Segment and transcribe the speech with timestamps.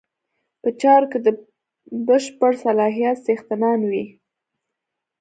[0.61, 1.27] په چارو کې د
[2.07, 4.05] بشپړ صلاحیت څښتنان وي.